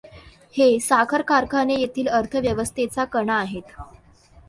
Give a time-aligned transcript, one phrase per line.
[0.55, 3.79] हे साखर कारखाने येथील अर्थव्यवस्थेचा कणा आहेत.